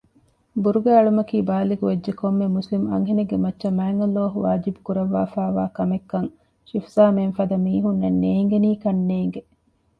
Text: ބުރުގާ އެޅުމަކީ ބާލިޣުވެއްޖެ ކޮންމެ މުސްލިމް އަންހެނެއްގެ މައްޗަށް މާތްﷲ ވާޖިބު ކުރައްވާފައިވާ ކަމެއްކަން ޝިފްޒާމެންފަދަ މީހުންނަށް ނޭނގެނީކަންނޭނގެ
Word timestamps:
ބުރުގާ 0.63 0.91
އެޅުމަކީ 0.97 1.37
ބާލިޣުވެއްޖެ 1.49 2.11
ކޮންމެ 2.21 2.45
މުސްލިމް 2.55 2.87
އަންހެނެއްގެ 2.91 3.37
މައްޗަށް 3.43 3.77
މާތްﷲ 3.79 4.29
ވާޖިބު 4.43 4.79
ކުރައްވާފައިވާ 4.87 5.63
ކަމެއްކަން 5.77 6.29
ޝިފްޒާމެންފަދަ 6.69 7.55
މީހުންނަށް 7.65 8.19
ނޭނގެނީކަންނޭނގެ 8.23 9.41